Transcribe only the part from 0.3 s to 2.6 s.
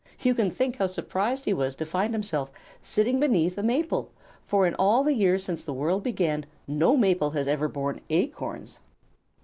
can think how surprised he was to find himself